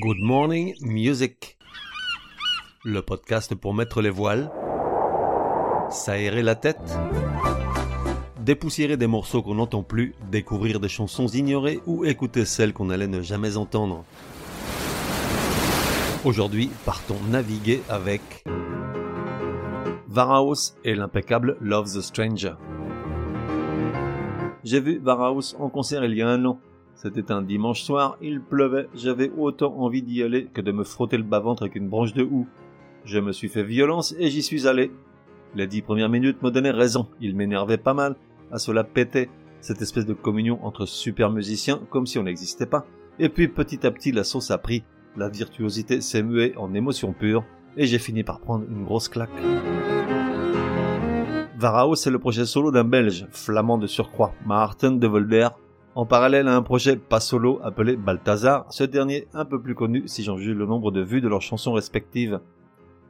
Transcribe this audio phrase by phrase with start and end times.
[0.00, 1.58] Good Morning Music.
[2.84, 4.48] Le podcast pour mettre les voiles,
[5.90, 6.96] s'aérer la tête,
[8.38, 13.08] dépoussiérer des morceaux qu'on n'entend plus, découvrir des chansons ignorées ou écouter celles qu'on allait
[13.08, 14.04] ne jamais entendre.
[16.24, 18.44] Aujourd'hui, partons naviguer avec
[20.06, 22.54] Varaos et l'impeccable Love the Stranger.
[24.62, 26.60] J'ai vu Varaos en concert il y a un an.
[27.00, 31.16] C'était un dimanche soir, il pleuvait, j'avais autant envie d'y aller que de me frotter
[31.16, 32.48] le bas-ventre avec une branche de houx.
[33.04, 34.90] Je me suis fait violence et j'y suis allé.
[35.54, 38.16] Les dix premières minutes me donnaient raison, il m'énervait pas mal,
[38.50, 39.30] à cela pétait,
[39.60, 42.84] cette espèce de communion entre super musiciens comme si on n'existait pas.
[43.20, 44.82] Et puis petit à petit la sauce a pris,
[45.16, 47.44] la virtuosité s'est muée en émotion pure,
[47.76, 49.30] et j'ai fini par prendre une grosse claque.
[51.56, 55.48] Varao, c'est le projet solo d'un Belge, flamand de surcroît, Maarten de Volder,
[55.94, 60.02] en parallèle à un projet pas solo appelé Balthazar, ce dernier un peu plus connu
[60.06, 62.40] si j'en juge le nombre de vues de leurs chansons respectives.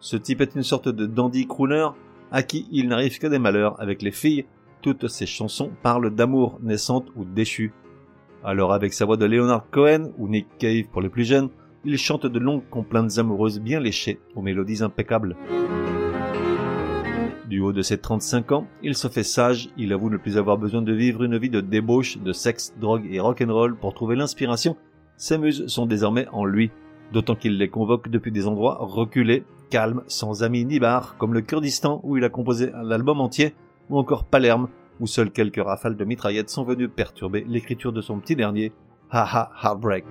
[0.00, 1.88] Ce type est une sorte de dandy crooner
[2.30, 4.44] à qui il n'arrive que des malheurs avec les filles.
[4.82, 7.72] Toutes ses chansons parlent d'amour naissante ou déchue.
[8.44, 11.48] Alors avec sa voix de Leonard Cohen ou Nick Cave pour les plus jeunes,
[11.86, 15.36] il chante de longues complaintes amoureuses bien léchées aux mélodies impeccables.
[17.54, 20.58] Du haut de ses 35 ans, il se fait sage, il avoue ne plus avoir
[20.58, 24.76] besoin de vivre une vie de débauche, de sexe, drogue et rock'n'roll pour trouver l'inspiration.
[25.16, 26.72] Ses muses sont désormais en lui,
[27.12, 31.42] d'autant qu'il les convoque depuis des endroits reculés, calmes, sans amis ni bar, comme le
[31.42, 33.54] Kurdistan où il a composé l'album entier,
[33.88, 34.66] ou encore Palerme,
[34.98, 38.72] où seules quelques rafales de mitraillettes sont venues perturber l'écriture de son petit dernier,
[39.10, 40.04] Haha Heartbreak.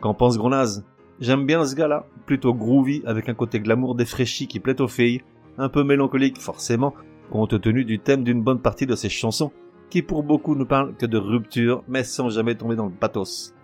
[0.00, 0.84] Qu'en pense Gronaz?
[1.18, 5.20] J'aime bien ce gars-là, plutôt groovy avec un côté glamour défraîchi qui plaît aux filles,
[5.58, 6.94] un peu mélancolique forcément,
[7.30, 9.52] compte tenu du thème d'une bonne partie de ses chansons,
[9.90, 13.54] qui pour beaucoup ne parlent que de rupture, mais sans jamais tomber dans le pathos.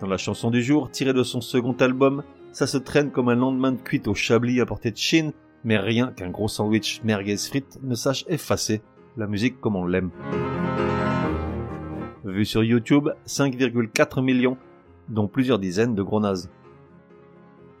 [0.00, 3.34] Dans la chanson du jour, tirée de son second album, ça se traîne comme un
[3.34, 5.32] lendemain de cuite au chablis à portée de Chine,
[5.64, 8.82] mais rien qu'un gros sandwich merguez frites ne sache effacer
[9.16, 10.10] la musique comme on l'aime.
[12.24, 14.56] Vu sur YouTube, 5,4 millions,
[15.08, 16.50] dont plusieurs dizaines de gros nazes.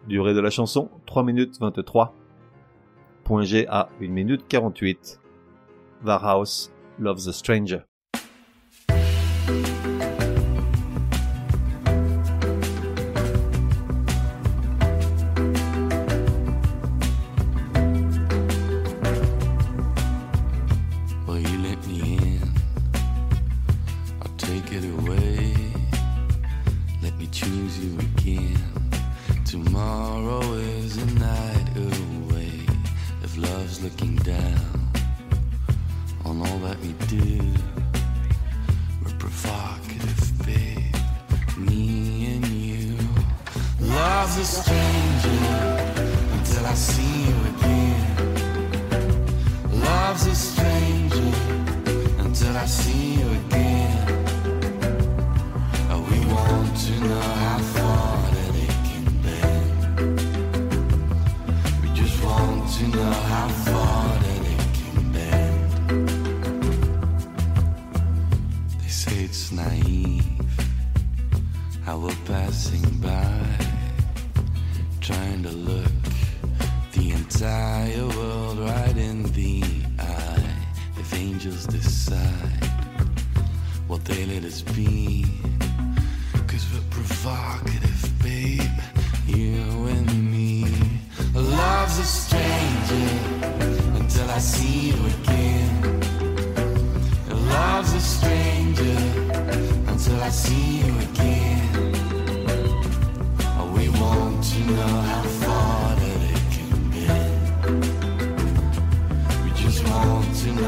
[0.08, 2.14] Durée de la chanson 3 minutes 23.
[3.24, 5.18] Point G à 1 minute 48.
[6.02, 7.84] Varhouse Loves a Stranger.
[27.32, 28.58] Choose you again.
[29.46, 31.51] Tomorrow is a night
[33.82, 34.92] looking down
[36.24, 37.40] on all that we do,
[39.02, 40.94] we're provocative, babe.
[41.58, 42.96] Me and you.
[43.80, 45.40] Love's a stranger
[46.36, 48.06] until I see you again.
[49.80, 51.32] Love's a stranger
[52.20, 53.51] until I see you again.
[77.42, 79.64] Entire world right in the
[79.98, 80.44] eye.
[80.96, 82.64] If angels decide
[83.88, 85.26] what they let us be,
[86.46, 88.62] cause we're provocative, babe,
[89.26, 89.56] you
[89.88, 90.66] and me.
[91.34, 93.10] Love's a stranger
[93.98, 96.00] until I see you again.
[97.28, 98.98] Love's a stranger
[99.90, 101.92] until I see you again.
[103.74, 105.51] We want to know how far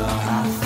[0.07, 0.64] want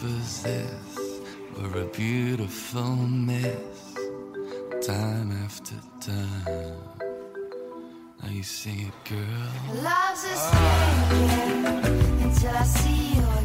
[0.00, 0.98] possess.
[1.56, 3.94] We're a beautiful mess,
[4.86, 6.78] time after time.
[8.22, 9.82] Now you sing it, girl?
[9.82, 11.80] Love's a stranger
[12.24, 13.39] until I see you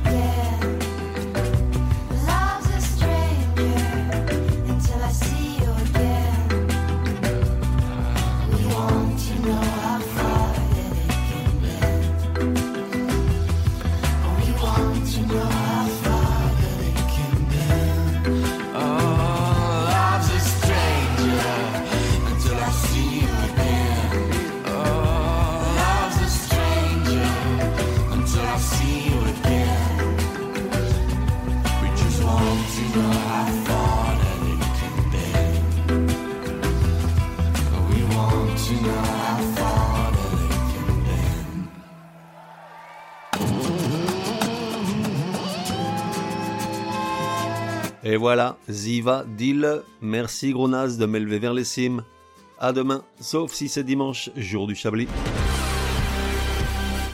[48.08, 49.82] Et voilà, Ziva, deal.
[50.00, 52.04] Merci gros naze de m'élever vers les cimes.
[52.60, 55.08] À demain, sauf si c'est dimanche, jour du Chablis.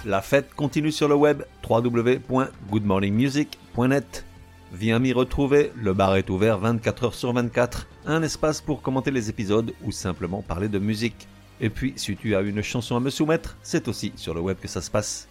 [0.06, 4.26] La fête continue sur le web www.goodmorningmusic.net.
[4.74, 7.86] Viens m'y retrouver, le bar est ouvert 24 heures sur 24.
[8.08, 11.28] Un espace pour commenter les épisodes ou simplement parler de musique.
[11.60, 14.58] Et puis, si tu as une chanson à me soumettre, c'est aussi sur le web
[14.60, 15.28] que ça se passe.